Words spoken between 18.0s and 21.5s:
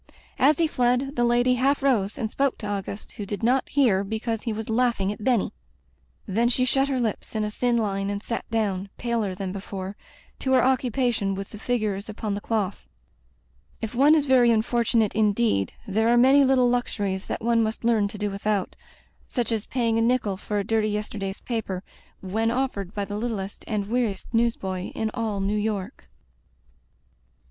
to do widiout— such as paying a nickel for a dirty yesterday's